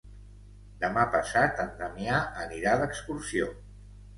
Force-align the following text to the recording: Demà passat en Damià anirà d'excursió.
Demà 0.83 1.03
passat 1.17 1.61
en 1.65 1.69
Damià 1.83 2.25
anirà 2.47 2.77
d'excursió. 2.83 3.53